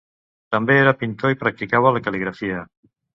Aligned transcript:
També 0.55 0.77
era 0.85 0.93
pintor 1.01 1.33
i 1.33 1.37
practicava 1.43 1.91
la 1.99 2.01
cal·ligrafia. 2.09 2.65